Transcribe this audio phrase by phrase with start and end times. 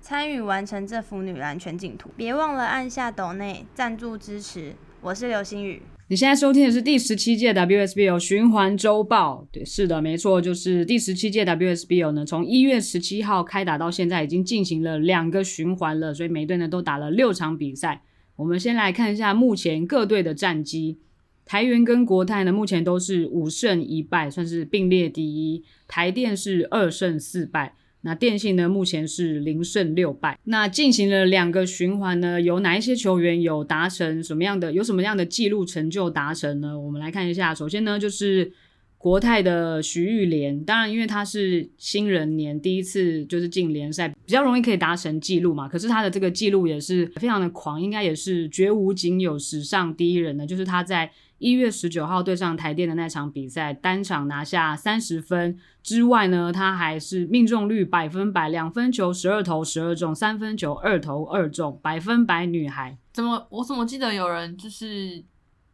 [0.00, 4.74] 参与完成这幅女篮全景图，别忘了按下抖内赞助支持。
[5.02, 5.82] 我是刘星宇。
[6.08, 9.46] 你现在收听的是第十七届 WSBL 循环周报。
[9.52, 18.02] 对，是的，没错，就是第十七届 WSBL 呢，从一月十七号开打到现在，已经进行了两个循环了，所以每队呢都打了六场比赛。
[18.36, 20.98] 我们先来看一下目前各队的战绩。
[21.44, 25.62] 台元跟国泰呢，目前都是五胜一败，算是并列第一。
[25.86, 27.74] 台电是二胜四败。
[28.02, 30.38] 那电信呢，目前是零胜六败。
[30.44, 36.78] 那进行了两个循环呢，有哪一些球员有达成什么样的，有什么样的记录成就达成呢？
[36.78, 37.54] 我们来看一下。
[37.54, 38.50] 首先呢，就是
[38.96, 45.68] 国泰的徐玉莲，当然因为他是新人年，第一次就是进联赛，比较容易可以达成记录嘛。
[45.68, 51.10] 可是他的这个记录也是非常的狂，应该也是绝无仅有史上第一人的，就是他在。
[51.40, 62.98] 一月十九号对上台电的那场比赛，单场拿下三十分之外呢，他还是命中率百分百，两分球十二投十二中，三分球二投二中，百分百女孩。
[63.10, 65.24] 怎么我怎么记得有人就是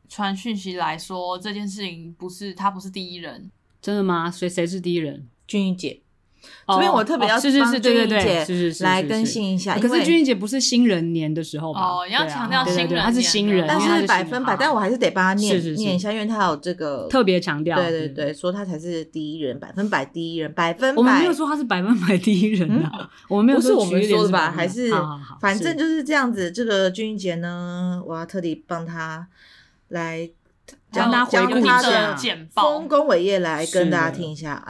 [0.08, 3.50] 传讯息来说这件事情不是他不是第一人，
[3.82, 4.30] 真的吗？
[4.30, 5.28] 谁谁是第一人？
[5.48, 6.00] 君怡姐，
[6.68, 9.78] 这边我特别要是是是，对对对，姐是是来更新一下。
[9.78, 11.80] 可是君怡姐不是新人年的时候吧？
[11.80, 17.76] 哦，你要强调新人，她是新人，但是百分百，但我还是得帮她念是是念一下，因为她有这个特别强调。
[17.76, 21.00] 对对对，说她才是第一人，百分百第一人，百分百。
[21.00, 24.50] 我们没有说她是百分百第一人啊，我们没有说是我们说的吧？
[24.50, 26.50] 还是好好好反正就是这样子。
[26.50, 29.28] 这个君怡姐呢，我要特地帮她
[29.88, 30.28] 来。
[30.92, 34.64] 让大家回顾一下简报，丰功伟业来跟大家听一下，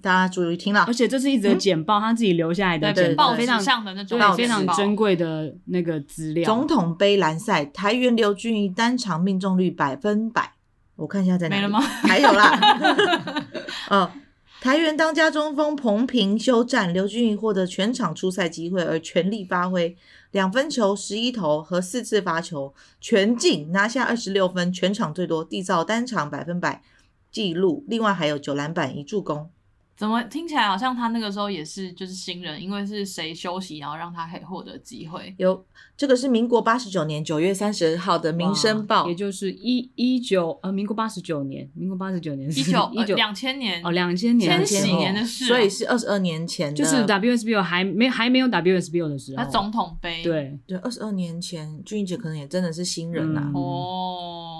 [0.00, 0.84] 大家注意听了。
[0.86, 6.44] 而且这是一则简报，他自己留下来的简报，非常上的那种，非常珍贵的那个资料。
[6.44, 10.52] 总统杯篮赛，台原刘俊怡单场命中率百分百，
[10.96, 11.80] 我看一下在哪没了吗？
[11.80, 13.46] 还有啦，
[13.90, 14.10] 哦，
[14.64, 19.94] 台元当家中锋彭平休战，刘俊怡获得全场出赛机会而全力发挥。
[20.30, 26.82] 两分球十一投和四次罚球全进，拿下二十六分，全场最多，缔造单场百分百
[27.30, 27.84] 纪录。
[27.88, 29.50] 另外还有九篮板一助攻。
[29.96, 35.32] 怎么听起来好像他那个时候也是就是新人，因为是谁休息，然后让他可以获得机会？
[35.38, 35.64] 有
[35.96, 54.53] 这个是民国八十九年九月三十号的《民生报》，也就是一一九呃民国八十九年，民国八十九年一九一九两千年哦两千年千禧年的事，所以是二十二年前，就是 WSBO 还没还没有 WSBO 的时候，他总统杯对对二十二年前，俊怡姐可能也真的是新人呐哦。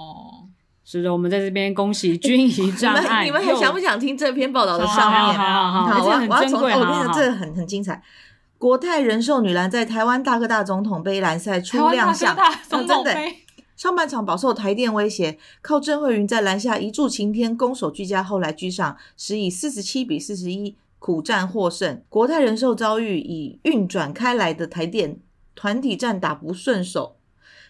[0.87, 3.25] 是的，我们在这边恭喜军仪 障碍。
[3.25, 5.19] 你们还想不想听这篇报道的上面？
[5.19, 8.01] 好好好，我要我要从我跟你讲，这个很很精彩。
[8.59, 12.37] 国泰人寿女篮在台湾大哥大总统杯篮赛初亮相，
[12.69, 13.15] 真的
[13.75, 22.01] 上半场饱受台电威胁，靠郑慧云在篮下一柱擎天，攻守俱佳，后来居上，时以四十七比四十一苦战获胜。
[22.07, 25.17] 国泰人寿遭遇以运转开来的台电，
[25.55, 27.17] 团体战打不顺手。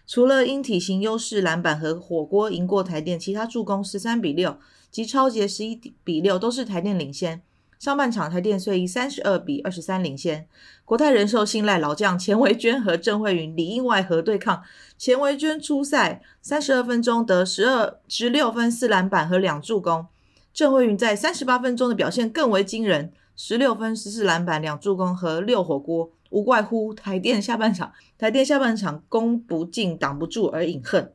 [0.08, 4.58] 除了因体型优势篮板和火锅赢过台电，其他助攻十三比六
[4.92, 7.42] 及超节十一比六都是台电领先。
[7.78, 10.48] 上半场台电虽以三十二比二十三领先，
[10.86, 14.64] 国泰人寿信赖老将钱维娟和郑慧云里应外合对抗。
[14.98, 20.08] 钱维娟出赛三十二分钟得十二十六分四篮板和两助攻，
[20.54, 26.12] 郑慧云在三十八分钟的表现更为惊人，十六分十四篮板两助攻和六火锅。
[26.30, 31.14] 无怪乎台电下半场，台电下半场攻不进、挡不住而饮恨。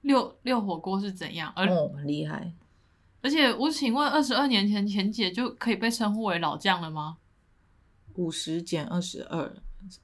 [0.00, 1.52] 六六火锅是怎样？
[1.56, 2.52] 哦，很厉害。
[3.20, 7.18] 而且我请问，二十二年前钱姐就可以被称呼为老将了吗？
[8.14, 9.54] 五十减二十二，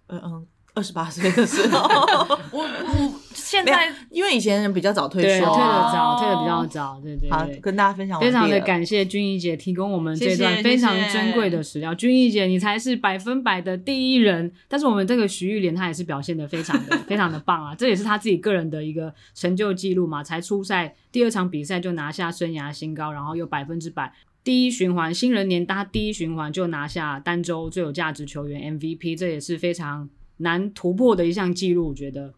[0.09, 0.47] 嗯嗯。
[0.75, 1.79] 二十八岁的时候，
[2.51, 7.31] 我我现在因为以前人比较早退休，退的早，退的比较早，对对。
[7.31, 8.21] 好，跟大家分享。
[8.21, 11.95] 非常的感谢君怡姐提供我们这段非常珍贵的史料。
[11.95, 14.51] 君怡姐，你才是百分百的第一人。
[14.67, 17.73] 但是我们这个徐玉莲，她也是表现的非常的 非常的棒啊！
[17.77, 20.25] 这也是她自己个人的一个成就记录嘛。
[20.25, 24.13] 才初赛第二场比赛就拿下生涯新高，然后又百分之百
[24.43, 30.09] 第一循环新人年，她第一循环就拿下单周最有价值球员 MVP，这也是非常。
[30.39, 32.35] 难突破的一项记录，我觉得。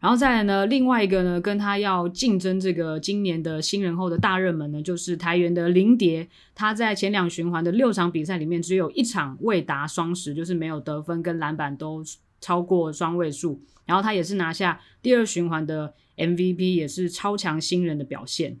[0.00, 6.26] 然后再来呢，另外一个呢，跟他要竞争这个今年的新人后的大热门呢，就是台元的林蝶。
[6.56, 12.02] 他在前两循环的六场比赛里面，只有一场未达双十，就是没有得分跟篮板都
[12.40, 18.58] 超过双位数，然后他也是拿下第二循环的 MVP，也是超强新人的表现。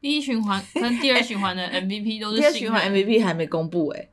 [0.00, 4.10] 第一循环跟第二循环的 MVP 都是第二新循环人 MVP 还没公布哎、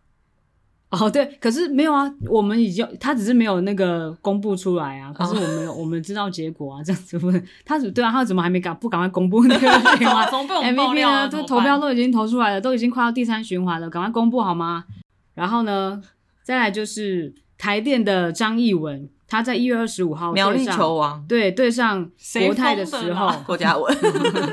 [0.91, 11.27] 哦，对，可是没有啊，我们已经他只是没有那个公布出来啊，可是哦我们有、我们知道结果啊，这样子不是他只对啊，他怎么还没赶不赶快公布那个 MVP 呢？
[11.27, 14.85] 这投票都已经投出来了，都已经快要第三循环了，赶快公布好吗？
[15.33, 16.01] 然后呢，
[16.43, 23.93] 再来就是台电的张艺文，他在一月二十五号苗栗球王对对上谁国泰的时候，郭嘉文，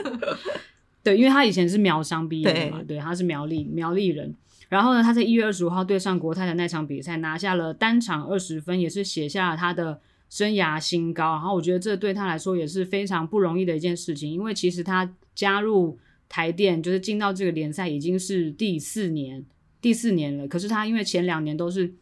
[1.05, 4.34] 对，因为他以前是苗商毕业的嘛，对对，他是苗栗苗栗人。
[4.73, 11.33] 然后呢，他在一月二十五号对上国泰的那场比赛，拿下了单场二十分，也是写下了他的生涯新高。
[11.33, 19.45] 然后我觉得这对他来说也是非常不容易的一件事情，因为其实他加入台电，就是进到这个联赛已经是第四年，
[19.83, 20.49] 第四年了。
[20.49, 21.93] 可是他因为前两年都是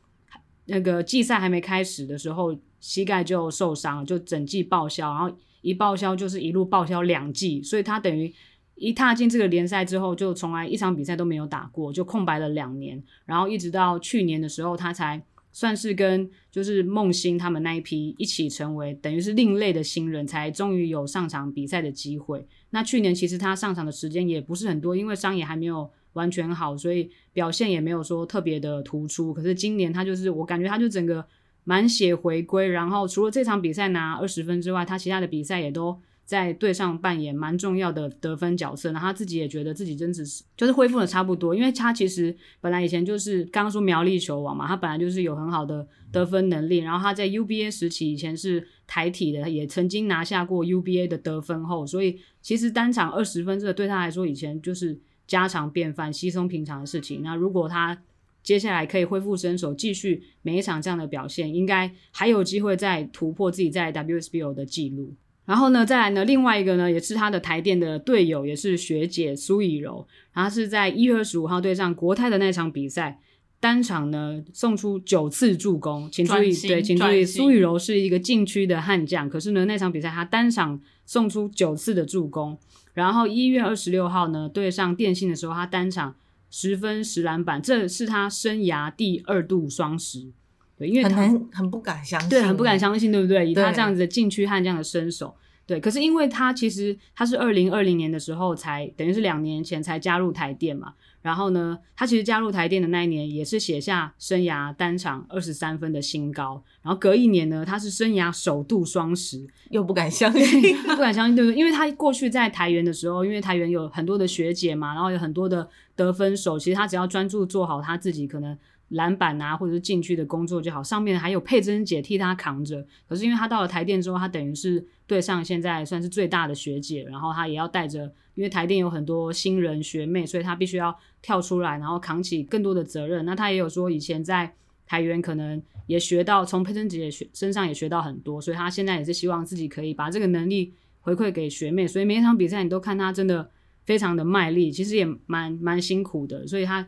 [0.66, 8.32] 那个季赛还没开始的时候，膝盖就受伤，就整季报销，然后一报销就是一路报销两季，所以他等于
[8.80, 15.22] 一踏进这个联赛之后，就从来一场比赛都没有打过，就空白了两年，然后一直到去年的时候，他才
[15.52, 22.46] 算是跟就是梦欣他们那一批一起成为等于是另类的新人，才终于有上场比赛的机会。
[22.70, 29.34] 那去年其实他上场的时间也不是很多，因为伤也还没有完全好，所以表现也没有说特别的突出。
[29.34, 31.22] 可是今年他就是我感觉他就整个
[31.64, 36.00] 满血回归，然后除了这场比赛拿二十分之外，他其他的比赛也都
[36.30, 38.92] 在队上扮演蛮重要的得分角色。
[38.92, 54.96] 然后他自己也觉得自己真的是就是恢复的差不多，因为他其实本来以前就是刚刚说苗栗球王嘛，他本来就是有很好的得分能力，然后他在 UBA 时期以前是台体的，也曾经拿下过 UBA 的得分后，所以其实单场二十分这个对他来说以前就是
[55.26, 57.22] 家常便饭、稀松平常的事情。
[57.24, 58.00] 那如果他
[58.44, 65.14] 接下来可以恢复身手，继续每一场这样的表现，应该还有机会再突破自己在 WSBO 的记录。
[65.46, 73.19] 然后呢，再来呢，另外一个呢，也是他的台电的队友，也是学姐苏以柔，然后是在一月二十五号对上国泰的那场比赛，
[73.58, 82.56] 单场呢送出九次助攻，请注意，对，请注意，苏以柔是一个禁区的悍将，可是呢，那场比赛他单场送出九次的助攻，
[82.94, 86.14] 然后一月二十六号呢对上电信的时候，他单场
[86.48, 90.31] 十分十篮板，这是他生涯第二度双十，
[90.80, 93.46] 对，因为很他难很不敢相信，对，很不敢相信，对不对？
[93.50, 95.36] 以他这样子的禁区和这样的身手，
[95.66, 95.78] 对。
[95.78, 100.94] 可是因为他其实他是二零二零年的时候才，等于是两年前才加入台电嘛。
[101.20, 106.64] 然后呢，他其实加入台电的那一年也是写下生涯单场二十三分的新高。
[106.80, 111.58] 然后隔一年呢，他是生涯首度双十，又不敢相信， 不敢相信，对不对？
[111.58, 118.56] 因为他过去在台园的时候，因为台园有很多的学姐嘛，然后有很多的得分手，其实他只要专注做好他自己可能
[118.90, 122.87] 篮板啊，或者是禁区的工作就好，上面还有佩珍姐替他扛着。
[123.08, 133.25] 可是因为他到了台电之后，他等于是对上现在算是最大的学姐，然后他也要带着，因为台电有很多新人学妹，所以他必须要跳出来，然后扛起更多的责任。
[133.25, 134.52] 那他也有说，以前在
[134.87, 141.87] 台园可能也学到，从佩珍姐学身上也学到很多，所以他现在也是希望自己可以把这个能力回馈给学妹。
[141.87, 143.48] 所以每一场比赛你都看他真的
[143.84, 146.44] 非常的卖力，其实也蛮蛮辛苦的。
[146.44, 146.85] 所以他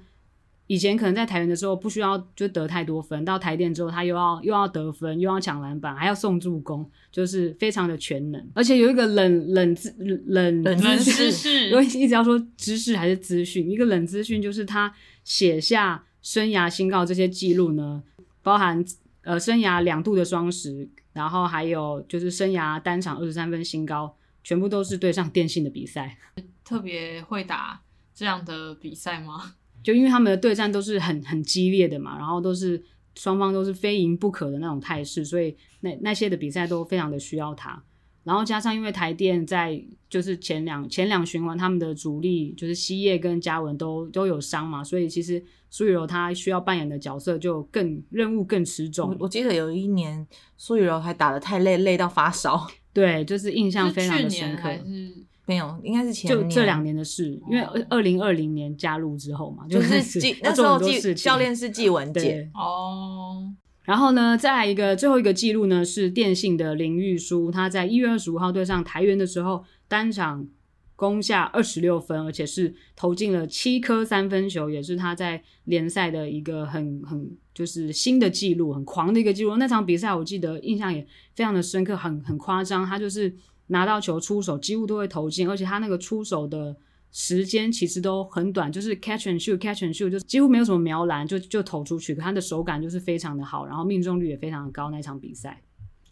[0.73, 8.43] 以前可能在台园的时候不需要就得太多分，到台电之后他又要又要得分，又要抢篮板，还要送助攻，就是非常的全能。
[8.55, 14.91] 而且有一个冷冷知冷冷知识因为，一直要说知识还是资讯，一个冷资讯就是他
[15.25, 18.03] 写下生涯新高这些记录呢，
[18.43, 18.83] 包含
[19.25, 26.17] 呃生涯两度的双十，然后还有就是生涯单场二十三分新高，全部都是对上电信的比赛。
[26.65, 27.83] 特别会打
[28.15, 29.57] 这样的比赛吗？
[29.83, 32.83] 就因为他们的对战都是很很激烈的嘛，然后都是
[33.15, 37.83] 双方都是非赢不可的那种态势，所以那那些的比赛都非常的需要他。
[38.25, 49.17] 然后加上因为台电在就是前两前两循环他们的主力就是西叶跟嘉文都都有伤嘛，所以其实苏雨柔她需要扮演的角色就更任务更吃重。
[49.19, 50.25] 我记得有一年
[50.57, 52.65] 苏雨柔还打得太累，累到发烧。
[52.93, 54.79] 对，就是印象非常的深刻年还。
[54.79, 60.79] 是没有，应该是前就这两年的事，因为哦二零二零年加入之后嘛，就是 那时候
[61.15, 63.53] 教练是季文杰，哦？
[63.83, 70.47] 然后呢，再来一个最后一个记录呢，是电信的林玉书，他在一月二十五号对上台元的时候，单场
[70.95, 79.57] 攻下二十六分，而且是投进了七颗三分球，也是他在联赛的一个很很就是新的记录，很狂的一个记录。
[79.57, 83.35] 那场比赛我记得印象也非常的深刻，很很夸张，他就是
[83.73, 86.77] 拿到球出手几乎都会投进，而且他那个出手的
[87.11, 94.91] 时间其实都很短，就是 catch and shoot，catch and shoot，就几乎没有什么瞄篮就就投出去，可他的手感就是非常的好，然后命中率也非常的高。
[94.91, 95.61] 那场比赛，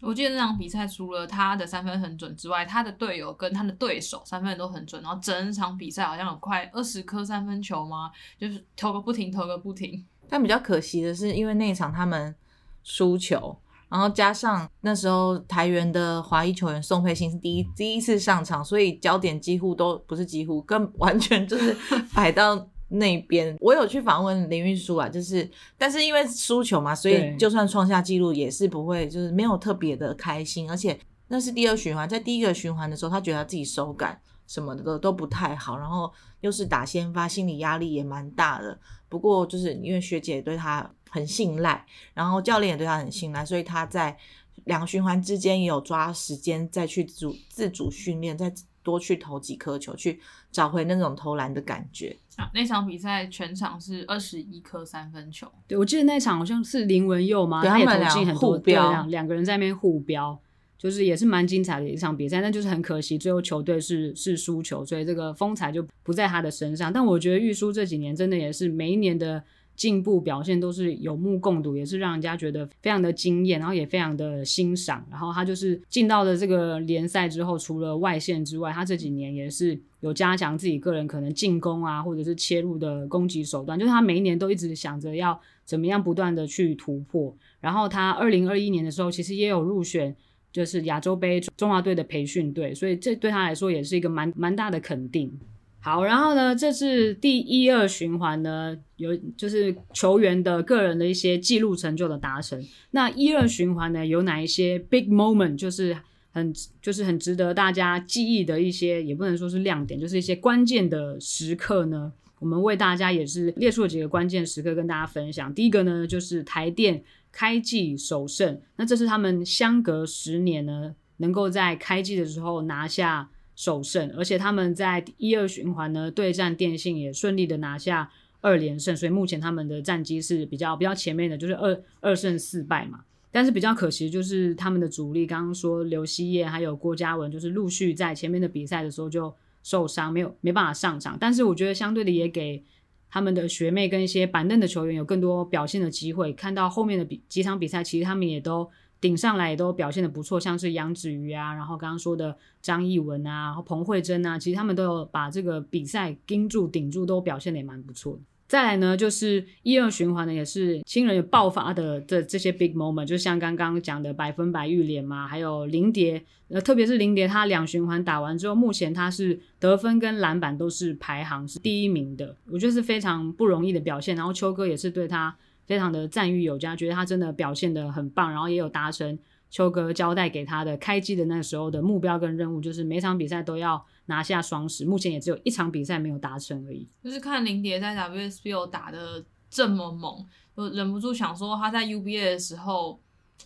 [0.01, 8.11] 我记得那场比赛除了他的三分很准之外，他的队友跟他的对手三分都很准，然后整场比赛好像有快二十颗三分球吗？
[8.39, 10.05] 就是投个不停，投个不停。
[10.29, 12.35] 但比较可惜的是，因为那一场他们
[12.83, 13.59] 输球，
[13.91, 21.77] 然后加上那时候台元的华裔球员宋佩欣是第一第一次上场，所以焦点几乎都不是几乎，更 完全就是
[22.15, 23.57] 摆到那边。
[23.61, 38.79] 我有去访问林玉书啊，就是但是因为输球嘛，所以就算创下纪录也是不会，就是没有特别的开心，而且那是第二循环，在第一个循环的时候，他觉得他自己手感什么的都都不太好，然后又是打先发，心理压力也蛮大的。
[39.09, 44.17] 不过就是因为学姐对他很信赖，然后教练也对他很信赖，所以他在
[44.65, 48.51] 两个循环之间也有抓时间再去主自主训练，再
[48.83, 50.19] 多去投几颗球，去
[50.51, 52.17] 找回那种投篮的感觉。
[52.37, 60.41] 啊，那场比赛全场是二十一颗三分球，对我记得那场好像是林文佑嘛，对他们俩投进很多，对互飙两两个人在那边互飙。
[60.79, 66.91] 就是也是蛮精彩的一场比赛，但就是很可惜，最后球队是是输球，所以这个风采就不在他的身上。
[66.91, 69.45] 但我觉得玉书这几年真的也是每一年的
[69.81, 75.03] 进步表现都是有目共睹，也是让人家觉得非常的惊艳，然后也非常的欣赏。
[75.11, 87.35] 然后他就是进到了这个联赛之后，除了外线之外，他这几年也是有加强自己个人可能进攻啊，或者是切入的攻击手段，就是他每一年都一直想着要怎么样不断的去突破。
[87.59, 90.15] 然后他二零二一年的时候，其实也有入选。
[90.53, 95.33] 就是亚洲杯中华队的培训队，所以这对他来说也是一个蛮蛮大的肯定。
[95.81, 102.63] 好，然后呢，这是第一二循环呢，有就是球员的个人的一些记录成就的达成。
[102.91, 105.97] 那一二循环呢，有哪一些 big moment，就是
[106.33, 112.13] 很就是很值得大家记忆的一些，也不能说是亮点，就是一些关键的时刻呢？
[112.39, 115.53] 我们为大家也是列出了几个关键时刻跟大家分享。
[115.55, 117.03] 第一个呢，就是台电。
[117.33, 123.31] 开季首胜，那这是他们相隔十年呢，能够在开季的时候拿下
[123.61, 133.01] 首胜，而且他们在一二循环呢对战电信也顺利的拿下二连胜，所以目前他们的战绩是比较比较前面的，就是二二胜四败嘛。
[133.31, 141.19] 但是比较可惜就是他们的主力，刚刚说刘希业还有郭嘉文，就是陆续在前面的比赛的时候就受伤，没有没办法上场。
[141.21, 142.65] 但是我觉得相对的也给。
[143.13, 146.33] 他们的学妹跟一些板凳的球员有更多表现的机会。
[146.33, 150.39] 看到后面的比几场比赛，其实他们也都顶上来，也都表现的不错。
[150.39, 158.21] 像是杨子瑜啊，然后刚刚说的张艺文啊，然后彭慧珍啊，其实他们都有把这个比赛盯住、顶住，都表现的也蛮不错的。
[158.47, 174.17] 再来呢，就是一二循环呢，也是新人有爆发的这这些 big moment，就像刚刚讲的百分百预联嘛，还有林蝶，呃，特别是林蝶，他两循环打完之后，目前他是得分跟篮板都是排行是第一名的，我觉得是非常不容易的表现。
[174.17, 175.37] 然后秋哥也是对他
[175.71, 179.17] 非常的赞誉有加，觉得他真的表现的很棒，然后也有达成
[179.49, 183.87] 秋哥交代给他的开机的那时候的目标跟任务，就是每场比赛都要。
[184.07, 186.85] 拿下双十，目前也只有一场比赛没有达成而已。
[187.05, 193.01] 就是看林蝶在 WSBO 打的这么猛，我忍不住想说他在 UBA 的时候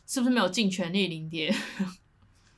[0.07, 1.07] 是不是没有尽全力？
[1.07, 1.55] 林蝶，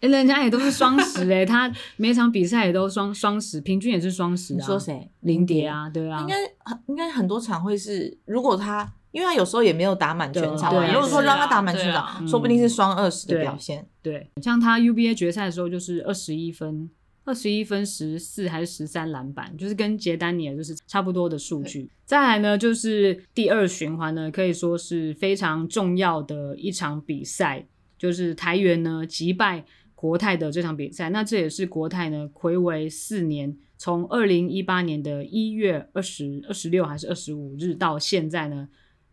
[0.00, 4.58] 哎， 人家也都是双十哎，他每场比赛也都双双十，平均也是双十啊。
[4.60, 5.10] 你说谁？
[5.22, 8.92] 林蝶啊，对啊，应该很应该很多场会是，如果他。
[9.16, 13.86] 因为他有时候也没有打满全场，对如果说让他打满全场，说不定是双二十的表现。
[14.02, 16.90] 对，像他 UBA 决赛的时候就是二十一分。
[17.24, 21.90] 二十一分十四还是十三篮板，就是跟杰丹尼尔就是差不多的数据。
[22.04, 27.66] 再来呢，就是第二循环呢，可以说是非常重要的一场比赛，
[27.98, 29.64] 就是台元呢击败
[29.96, 31.10] 国泰的这场比赛。
[31.10, 38.68] 那这也是国泰呢魁违四年，从二零一八年的一月二十二十六还是二十五日到现在呢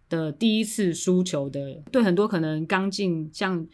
[0.09, 1.81] 的第一次输球的。
[1.91, 3.67] 对很多可能刚进像。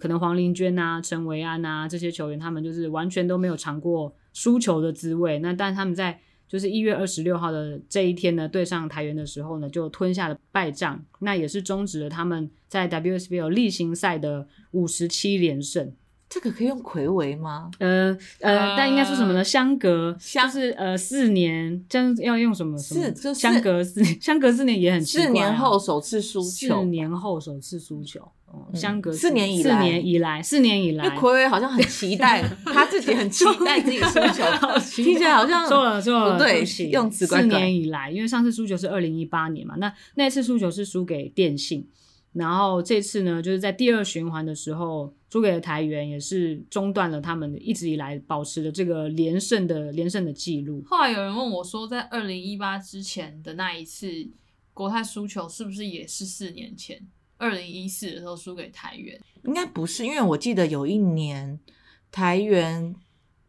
[0.00, 5.38] 可能黄玲娟啊、陈维安啊这些球员，他们就是完全都没有尝过输球的滋味。
[5.38, 15.90] 那但他们在就是一月二十六号的这一天呢，对上台元的时候呢，就吞下了败仗，那也是终止了他们在 WSBL 例行赛的五十七连胜。
[16.28, 17.70] 这个可以用魁违吗？
[17.78, 19.42] 呃呃，但应该说什么呢？
[19.44, 22.76] 相隔就是呃四年，这样要用什么？
[22.78, 25.26] 是就相隔四 相隔四年也很奇怪。
[25.26, 26.82] 四年后首次输球。
[26.82, 28.20] 四年后首次输球。
[28.72, 34.44] 相隔四年以来，四年以来，四年以来，奎伟好像很期待， 他自己很期待自己输球，
[35.02, 41.86] 听起来好像错了错了，对，用词怪四年以来，因为上次输球是二零一八年嘛，那那次输球是输给电信，
[42.32, 45.12] 然后这次呢，就是在第二循环的时候。
[45.36, 50.82] 输给了台元，也是中断了他们一直以来保持的这个连胜的连胜的记录。
[50.86, 54.08] 后来有人问我说，在二零一八之前的那一次
[54.72, 56.98] 国泰输球，是不是也是四年前？
[57.36, 61.60] 二零一四的时候输给台元，应该不是，因为我记得有一年
[62.10, 62.96] 台元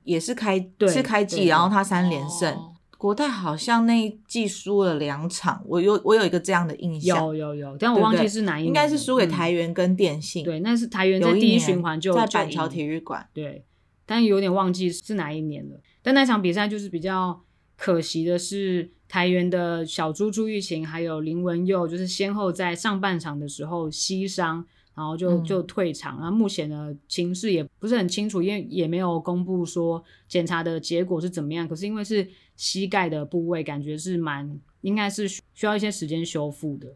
[0.04, 2.54] 也是开对是开季，然后他三连胜。
[2.54, 10.44] 哦国泰好像那一季输了两场，我有我有一个这样的印象，有有有，但我忘记是哪一年，应该是输给嗯台元跟电信。
[10.44, 13.28] 对，那是台元在第一循环就在板桥体育馆。
[13.34, 13.64] 对，
[14.06, 15.80] 但有点忘记是哪一年了。
[16.02, 17.40] 但那场比赛就是比较
[17.76, 26.18] 可惜的是，台元的小猪朱玉琴还有林文佑，就是先后在上半场的时候膝伤，然后就嗯就退场。
[26.20, 31.68] 然后目前的情势也不是很清楚，因为也没有公布说检查的结果是怎么样。
[31.68, 32.28] 可是因为是
[32.58, 36.94] 膝盖的部位，感觉是蛮应该是需需要一些时间修复的。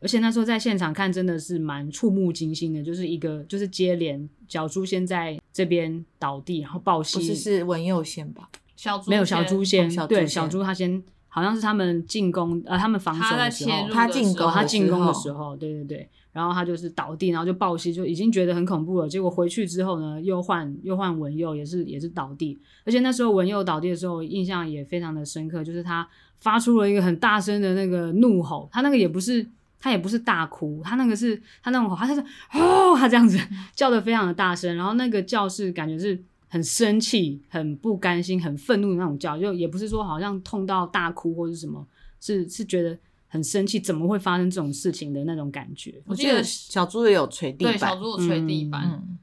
[0.00, 8.50] 而且那时候在现场看，真的是蛮触目惊心的，就是一个就是接连小猪先在这边倒地，然后抱不膝，是是文佑先吧？
[8.76, 19.08] 小猪没有小猪先，哦小猪先对小猪他先好像是他们进攻呃他们防守他在的时候，他进攻他进攻的时时候，对对对，然后他就是倒地，然后就暴吸，就已经觉得很恐怖了。
[19.08, 29.44] 结果回去之后呢，又换又换文佑，也是也是倒地，而且那时候文佑倒地的时候，印象也非常的深刻，就是他发出了一个很大声的那个怒吼，他那个也不是。
[29.80, 32.20] 他也不是大哭，他那个是他那种吼，他就是
[32.52, 33.38] 哦，他这样子
[33.76, 41.86] 叫的非常的大声，然后那个叫是感觉是很生气、很不甘心、很愤怒的那种叫，就也不是说好像痛到大哭或者什么，
[42.20, 46.02] 是是觉得很生气，怎么会发生这种事情的那种感觉。
[46.06, 47.98] 我记得小猪也有捶地板对小板。
[48.00, 49.18] 猪有捶地板，嗯，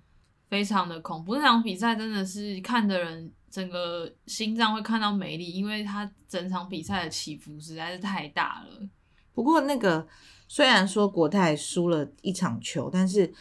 [0.47, 1.35] 非常的恐怖。
[1.35, 8.87] 那场比赛真的是看的人整个心脏会看到美丽，因为他整场比赛的起伏实在是太大了。
[9.33, 10.07] 不过那个
[10.47, 13.33] 虽然说国泰输了一场球，但是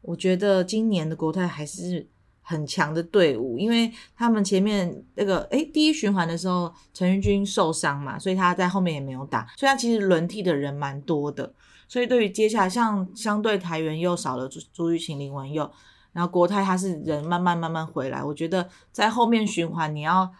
[0.00, 2.08] 我觉得今年的国泰还是
[2.48, 11.52] 很强的队伍，因为他们前面那个诶第一循环的时候陈云军受伤嘛，所以他在后面也没有打，所以他其实轮替的人蛮多的。
[11.88, 15.68] 所以对于接下来像相对台元又少了朱朱玉琴、林文佑，
[16.12, 20.32] 然后国泰他是人慢慢慢慢回来，我觉得在后面循环你要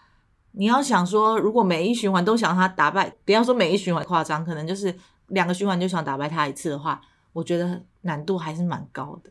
[0.53, 4.95] 你要想说，如果每一循环都想他打败，不要说每一循环夸张，可能就是
[5.27, 7.01] 两个循环就想打败他一次的话，
[7.33, 9.31] 我觉得难度还是蛮高的。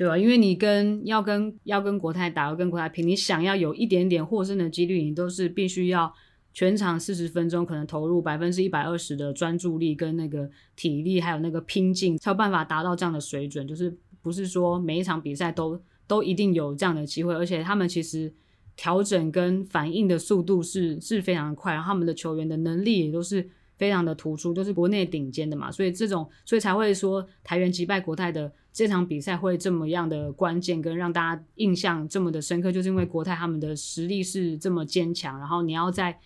[0.00, 6.10] 对啊，因为你跟要跟要跟国泰打，要跟国泰拼，你想要有一点点获胜的几率，你都是必须要
[6.54, 13.68] 全场四十分钟，可能投入百分之一百二十的专注力跟那个体力，还有那个拼劲，才有办法达到这样的水准。
[13.68, 18.32] 就是不是说每一场比赛都都一定有这样的机会，而且他们其实
[18.76, 36.18] 调整跟反应的速度是是非常快，然后他们的球员的能力也都是非常的突出，都是国内顶尖的嘛，所以这种所以才会说台元击败国泰的这场比赛会这么样的关键，跟让大家印象这么的深刻，就是因为国泰他们的实力是这么坚强，然后你要在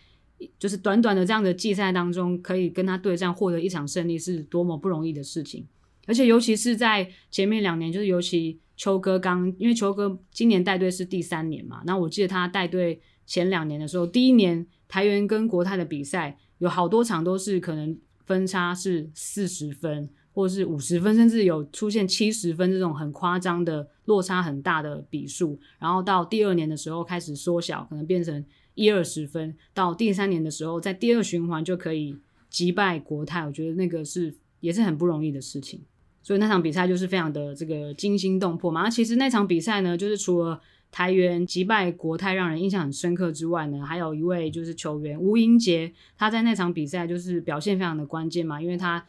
[0.59, 5.67] 就是短短的这样的季赛当中，可以跟他对战获得一场胜利，是多么不容易的事情。
[6.07, 25.59] 而且尤其是在前面两年，就是尤其秋哥刚，因为秋哥今年带队是第三年嘛，那我记得他带队前两年的时候，第一年台元跟国泰的比赛有好多场都是可能分差是四十分，或是五十分，甚至有出现七十分这种很夸张的落差很大的比数。
[25.79, 28.45] 然后到第二年的时候开始缩小，可能变成
[28.75, 29.57] 一二十分。
[29.73, 32.19] 到第三年的时候，在第二循环就可以
[32.51, 35.81] 击败国泰，我觉得那个是也是很不容易的事情。
[36.21, 38.83] 所以那场比赛就是非常的这个惊心动魄嘛。
[38.83, 49.05] 那其实那场比赛呢，就是除了台元击败国泰让人印象很深刻之外呢，还有一位就是球员吴英杰，他在那场比赛就是表现非常的关键嘛，因为他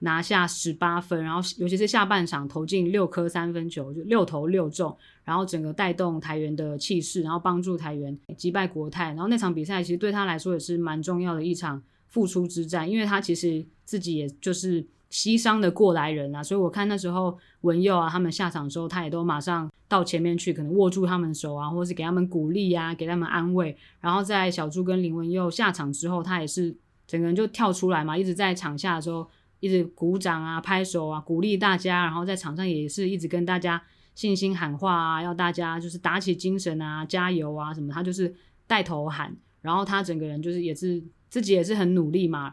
[0.00, 9.08] 拿下十八分，然后尤其是下半场投进六颗三分球，就六投六中，然后整个带动台元的气势，然后帮助台元击败国泰。
[9.08, 23.76] 然后那场比赛其实对他来说也是蛮重要的一场复出之战，因为他其实自己也就是膝伤的过来人啊，所以我看那时候文佑啊他们下场的时候，他也都马上到前面去，可能握住他们手啊，或是给他们鼓励啊，给他们安慰。
[24.00, 26.74] 然后在小猪跟林文佑下场之后，他也是
[27.06, 29.28] 整个人就跳出来嘛，一直在场下的时候
[29.60, 32.04] 一直鼓掌啊、拍手啊，鼓励大家。
[32.04, 33.80] 然后在场上也是一直跟大家
[34.14, 37.92] 信心喊话啊，要大家就是打起精神啊、加油啊什么。
[37.92, 38.34] 他就是
[38.66, 42.52] 带头喊，然后他整个人就是也是自己也是很努力嘛。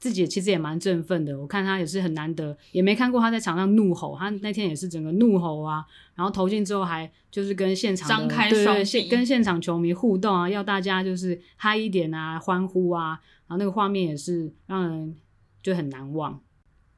[0.00, 5.84] 自己其实也蛮振奋的，我看他也是很难得，也没看过他在场上怒吼，他那天也是整个怒吼啊，
[6.14, 15.16] 然后投进之后还就是跟现场张开对对双跟现场球迷互动啊，要大家就是嗨一点啊，欢呼啊，然后那个画面也是让人
[15.68, 16.40] 就很难忘。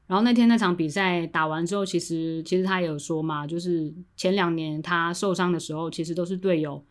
[0.07, 6.83] 然后那天那场比赛打完之后，其实其实他也有说嘛，就是前两年他受伤的时候，其实都是队友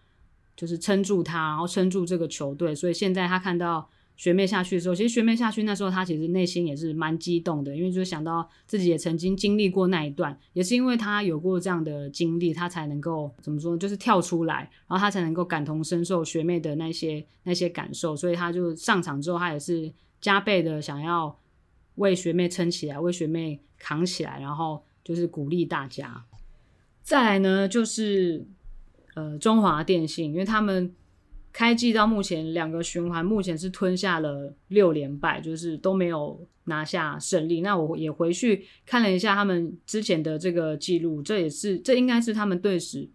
[0.56, 21.36] 就是撑住他，然后撑住这个球队，所以现在他看到学妹下去的时候，其实学妹下去那时候他其实内心也是蛮激动的，因为就想到自己也曾经经历过那一段，也是因为他有过这样的经历，他才能够怎么说，就是跳出来，然后他才能够感同身受学妹的那些那些感受，所以他就上场之后，他也是加倍的想要。
[22.00, 26.24] 为学妹撑起来，为学妹扛起来，然后就是鼓励大家。
[27.02, 28.46] 再来呢，就是
[29.14, 30.94] 呃中华电信，因为他们
[31.52, 37.60] 开季到目前两个循环，目前是吞下了六连败，就是都没有拿下胜利。
[37.60, 43.08] 那我也回去看了一下他们之前的这个记录，这也是这应该是他们队史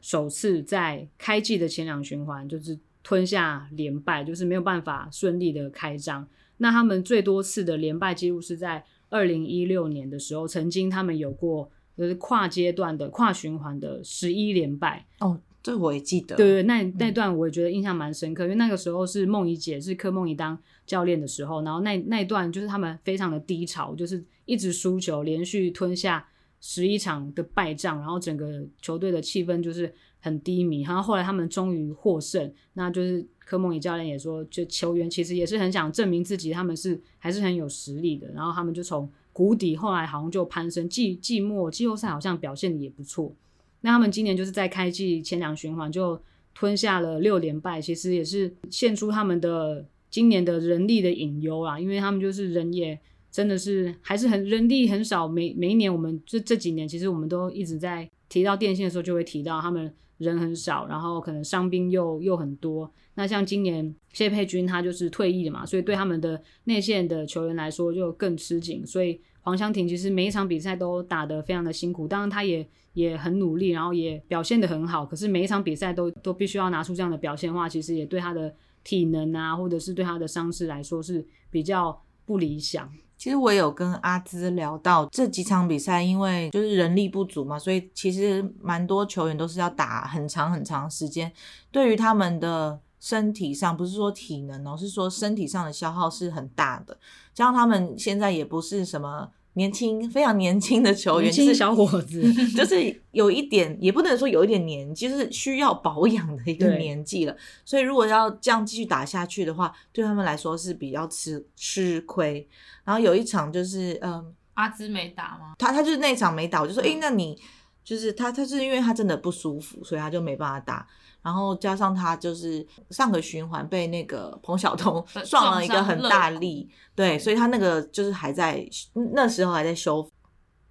[0.00, 6.26] 首次在开季的前两循环就是吞下连败，就是没有办法顺利的开张。
[6.62, 16.36] 那他们最多次的连败记录是在二零一六年的时候，曾经他们有过就是跨阶段的跨循环的十一连败哦，这我也记得。
[16.36, 26.24] 对对，那那段我也觉得印象蛮深刻，因为那个时候是梦怡姐是柯梦怡当教练的时候，然后那那段就是他们非常的低潮，就是一直输球，连续吞下
[26.60, 30.82] 十一场的败仗，然后整个球队的气氛就是很低迷。
[30.82, 33.26] 然后后来他们终于获胜，那就是。
[33.44, 38.28] 柯梦怡教练也说，就球员其实也是很想证明自己，他们是还是很有实力的。
[38.32, 43.34] 然后他们就从谷底，后来好像就攀升，季季末季后赛好像表现的也不错。
[43.80, 46.20] 那他们今年就是在开季前两循环就
[46.54, 52.98] 吞下了六连败，其实也是现出他们的今年的人力的隐忧啊，因为他们就是人也
[53.30, 55.26] 真的是还是很人力很少。
[55.26, 59.94] 每每一年我们这这几年，其实我们都一直在提到电信的时候，就会提到他们。
[60.18, 62.88] 人很少，然后可能伤兵又又很多。
[63.14, 68.86] 那像今年谢佩君他就是退役的嘛，所以对他们的内线的球员来说就更吃紧。
[68.86, 75.04] 所以黄湘婷其实每一场比赛都打得非常的辛苦，当然他也也很努力，然后也表现得很好。
[75.04, 82.88] 可是每一场比赛都都必须要拿出这样的表现的话，其实也对他的体能啊，或者是对他的伤势来说是比较不理想。
[83.22, 91.32] 其实我有跟阿兹聊到这几场比赛，因为就是人力不足嘛，所以其实蛮多球员都是要打很长很长时间。
[91.70, 96.98] 对于他们的身体上，不是说体能哦，是说身体上的消耗是很大的。
[97.32, 99.30] 加上他们现在也不是什么。
[99.54, 102.22] 年轻非常年轻的球员，就是小伙子，
[102.56, 107.36] 就是有一点，也不能说有一点年纪，就是需要保养的一个年纪了。
[107.64, 112.48] 所以如果要这样继续打下去的话，对他们来说是比较吃吃亏。
[112.84, 115.54] 然后有一场就是，嗯，阿兹没打吗？
[115.58, 117.38] 他他就是那场没打，我就说，哎，那你
[117.84, 120.86] 就是他，他是因为他真的不舒服，所以他就没办法打。
[121.22, 128.68] 然后加上他就是上个循环被那个彭晓彤 撞了一个很大力，对，所以他那个就是还在
[129.14, 130.10] 那时候还在修复。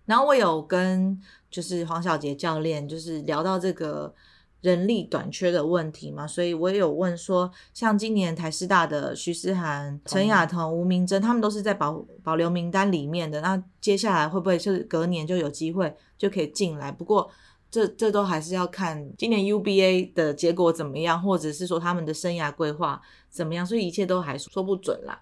[0.06, 1.17] 然后我有跟
[1.50, 4.13] 就是黄小杰教练就是聊到这个
[4.62, 16.91] 人力短缺的问题嘛，所以我也有问说，像今年台师大的徐思涵、陈雅彤、吴明珍，他们都是在保保留名单里面的，那接下来会不会是隔年就有机会就可以进来？
[16.91, 17.30] 不过。
[17.74, 25.21] 这这都还是要看今年 UBA 的结果怎么样，或者是说他们的生涯规划怎么样，所以一切都还说不准啦。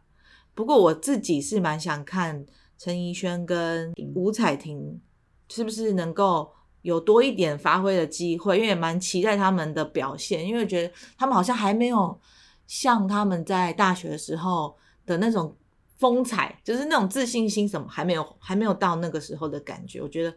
[0.56, 2.44] 不过我自己是蛮想看
[2.76, 5.00] 陈怡萱跟吴彩婷
[5.48, 12.20] 是不是能够有多一点发挥的机会，因为也蛮期待他们的表现，因为觉得他们好像还没有
[12.68, 15.56] 像他们在大学的时候的那种
[15.98, 20.34] 风采，就是那种自信心什么还没有还没有到那个时候的感觉，我觉得。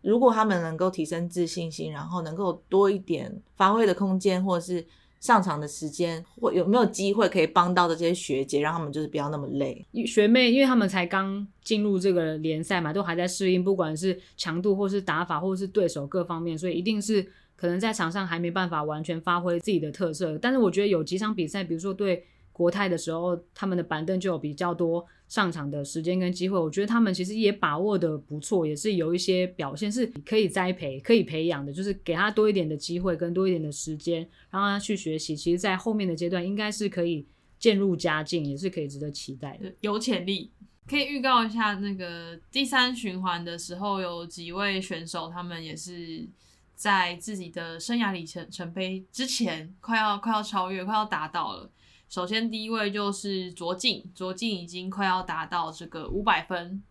[0.00, 4.86] 如果他们能够提升自信心，然后能够多一点发挥的空间，或者是
[5.20, 9.84] 上场的时间，或有没有机会可以帮到的这些学姐，让他们就是不要那么累。
[10.06, 17.26] 学妹，因为他们才刚进入这个联赛嘛，都还在适应，不管是强度，或是打法，或是对手各方面，所以一定是
[17.56, 20.38] 可能在场上还没办法完全发挥自己的特色。
[20.38, 22.24] 但是我觉得有几场比赛，比如说对。
[22.50, 26.58] 国泰的时候，他们的板凳就有比较多上场的时间跟机会。
[26.58, 31.72] 我觉得他们其实也把握的不错，也是有一些表现是可以栽培、可以培养的。
[31.72, 35.36] 就是给他多一点的机会跟多一点的时间，让他去学习。
[35.36, 37.26] 其实，在后面的阶段，应该是可以
[37.58, 40.50] 渐入佳境，也是可以值得期待的，有潜力。
[40.86, 46.26] 可以预告一下，那个第三循环的时候，有几位选手，他们也是
[46.74, 51.70] 在自己的生涯里程程碑之前，快要快要超越，快要达到了。
[52.08, 56.82] 首先，第一位就是卓静，卓静已经快要达到这个五百分，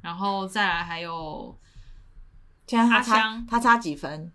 [0.00, 1.56] 然后再来还有
[2.72, 4.32] 阿香，他差几分？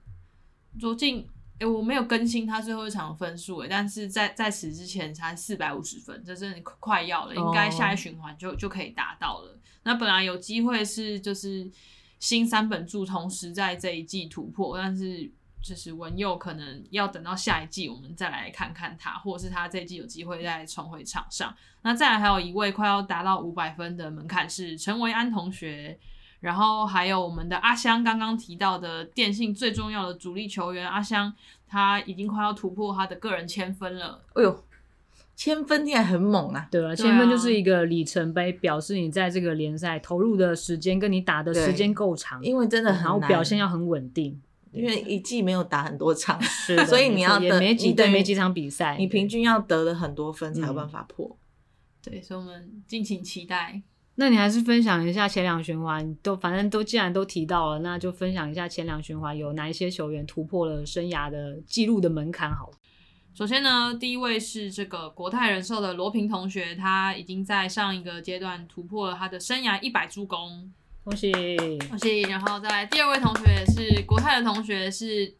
[0.79, 9.57] 卓静哎、我没有更新他最后一场分数，哎，但是在在此之前才四百五十分，这真的快快要了，应该下一循环就就可以达到了。
[9.83, 11.71] 那本来有机会是就是
[12.19, 15.31] 新三本柱同时在这一季突破，但是
[15.65, 21.51] 就是文佑可能要等到下一季我们再来看看他，或者是他这一季有机会再重回场上。
[21.81, 25.97] 那再来还有一位快要达到五百分的门槛是陈维安同学。
[26.41, 31.33] 然后还有我们的阿香刚刚提到的电信最重要的主力球员阿香，
[31.67, 34.21] 他已经快要突破他的个人千分了。
[34.35, 34.63] 哎呦，
[35.35, 36.67] 千分听起来很猛啊！
[36.69, 44.39] 对啊，对啊千分就是一个里程碑，表示你在这个联赛投入的时间跟你打的时间够长，因为真的很然后难表现要很稳定。
[44.75, 51.37] 因为一季没有打很多场，是所以你要也得没几对你等没几场比赛，你平均要得了很多分才有办法破。
[52.03, 53.81] 对，所以我们敬请期待。
[54.17, 62.77] 那你还是分享一下前两循环都，反正都既然都提到了，那就分享一下前两循环有哪一些球员突破了生涯的记录的门槛好了。
[63.33, 70.71] 首先呢，第一位是这个国泰人寿的罗平同学，他已经在上一个阶段突破了他的生涯一百助攻，
[71.05, 71.31] 恭喜！
[71.87, 72.21] 恭喜！
[72.23, 75.35] 然后再来第二位同学是国泰的同学是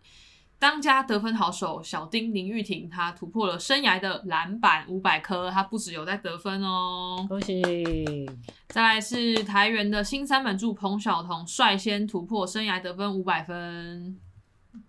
[0.60, 7.26] 当家得分好手小丁林玉婷，他突破了生涯的篮板五百颗，他不只有在得分哦。
[7.28, 8.30] 恭喜！
[8.68, 14.20] 再来是台元的新三本柱彭晓彤率先突破生涯得分五百分，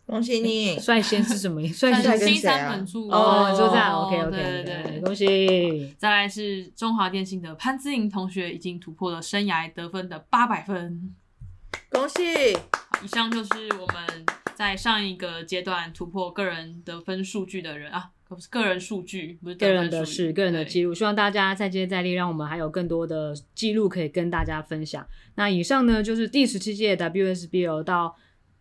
[0.06, 0.78] 恭喜你！
[0.78, 1.60] 率先是什么？
[1.66, 5.00] 率先新跟谁啊三本柱哦，就这样哦，OK OK，对对对。
[5.00, 5.94] 恭喜！
[5.98, 11.12] 再来是中华电信的潘姿莹同学，已经突破了生涯得分的八百分。
[11.90, 12.22] 恭喜！
[13.04, 25.04] 以上就是我们在上一个阶段突破个人得分数据的人啊，不是个人数据，不是个人的事，个人的记录，希望大家再接再厉，让我们还有更多的记录可以跟大家分享。
[25.34, 28.16] 那以上呢，就是第十七届 WSBL 到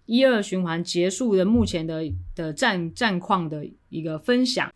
[0.05, 2.03] 一二循环结束的目前的
[2.35, 4.71] 的战战况的一个分享。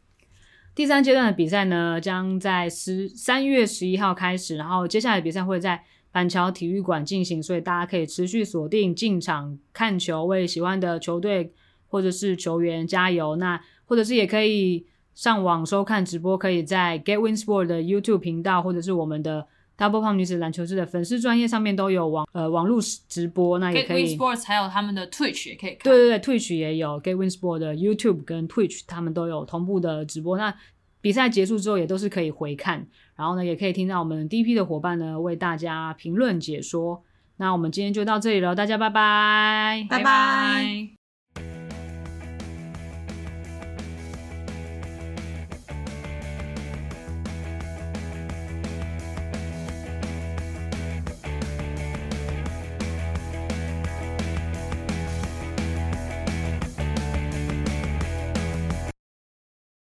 [0.76, 11.52] 第三阶段的比赛呢，将在十三月十一号开始，然后接下来比赛会在板桥体育馆进行，所以大家可以持续锁定进场看球，为喜欢的球队
[11.88, 13.36] 或者是球员加油。
[13.36, 19.46] 那或者是也可以上网收看直播，可以在 Get Win Sport 的 YouTube 频道，或者是我们的
[19.80, 24.18] Double Pump 女子篮球志的粉丝专业上面都有网呃网络直播，那也 Get 可 Win 以。
[24.18, 25.80] Sports 还有他们的 Twitch 也可以看。
[25.84, 30.38] 对对对，Twitch 也有 Get Win Sport 的 YouTube 跟 Twitch，他们都有同步的直播。
[30.38, 30.54] 那
[31.02, 37.02] 比赛结束之后也都是可以回看，然后呢，也可以听到我们 DP 的伙伴呢为大家评论解说。
[37.38, 40.98] 那我们今天就到这里了，大家拜拜，拜拜拜